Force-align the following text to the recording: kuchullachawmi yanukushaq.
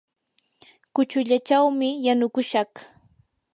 kuchullachawmi 0.93 1.89
yanukushaq. 2.05 2.71